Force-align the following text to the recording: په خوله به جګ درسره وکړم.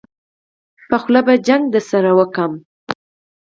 په 0.89 0.95
خوله 1.01 1.21
به 1.27 1.33
جګ 1.47 1.61
درسره 1.73 2.11
وکړم. 2.19 2.53